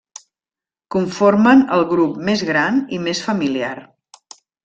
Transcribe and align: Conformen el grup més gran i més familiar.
Conformen 0.95 1.61
el 1.75 1.85
grup 1.91 2.17
més 2.31 2.45
gran 2.49 2.81
i 2.99 3.01
més 3.05 3.23
familiar. 3.27 3.73